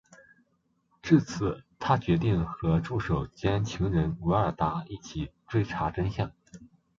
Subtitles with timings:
[1.03, 6.31] 至此他决定和助手兼情人维尔达一起追查真相。